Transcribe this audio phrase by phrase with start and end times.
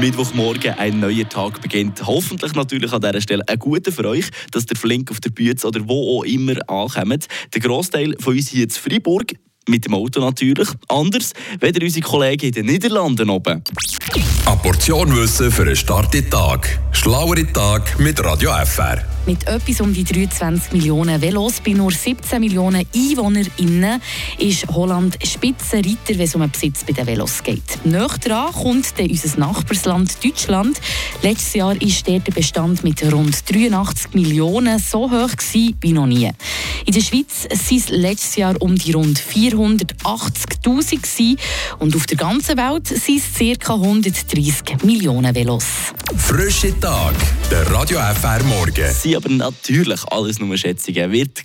[0.00, 2.06] Mittwochmorgen ein neuer Tag beginnt.
[2.06, 5.66] Hoffentlich natürlich an dieser Stelle ein guter für euch, dass der Flink auf der Bütze
[5.66, 7.28] oder wo auch immer ankommt.
[7.52, 9.34] Der Großteil von uns hier in Freiburg
[9.70, 10.68] mit dem Auto natürlich.
[10.88, 13.62] Anders, wenn unsere Kollegen in den Niederlanden oben.
[14.46, 16.80] Eine Portion Wissen für einen starken Tag.
[16.92, 19.04] Schlauere Tag mit Radio FR.
[19.26, 24.00] Mit etwas um die 23 Millionen Velos bei nur 17 Millionen EinwohnerInnen
[24.38, 27.62] ist Holland Spitzenreiter, wenn es um den Besitz bei den Velos geht.
[27.84, 30.80] Dran kommt dann unser Nachbarsland Deutschland.
[31.22, 36.30] Letztes Jahr war der Bestand mit rund 83 Millionen so hoch wie noch nie.
[36.86, 41.38] In der Schweiz waren es letztes Jahr um die rund 480'000
[41.78, 43.24] und auf der ganzen Welt sind es
[43.58, 43.74] ca.
[43.74, 45.64] 130 Millionen Velos.
[46.16, 47.14] Frische Tag,
[47.50, 48.90] der Radio FR Morgen.
[48.92, 51.12] sind aber natürlich alles nur Schätzungen.
[51.12, 51.44] Wird,